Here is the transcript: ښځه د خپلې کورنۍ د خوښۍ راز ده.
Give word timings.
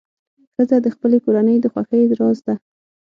ښځه 0.53 0.77
د 0.81 0.87
خپلې 0.95 1.17
کورنۍ 1.25 1.57
د 1.61 1.65
خوښۍ 1.73 2.01
راز 2.19 2.39
ده. 2.47 2.55